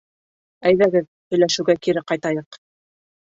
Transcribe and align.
Әйҙәгеҙ 0.69 1.05
һөйләшеүгә 1.35 1.75
кире 1.89 2.05
ҡайтайыҡ 2.13 2.59